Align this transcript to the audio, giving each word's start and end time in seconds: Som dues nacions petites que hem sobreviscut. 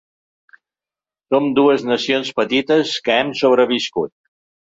Som 1.33 1.49
dues 1.59 1.85
nacions 1.89 2.33
petites 2.41 2.97
que 3.09 3.17
hem 3.19 3.31
sobreviscut. 3.43 4.13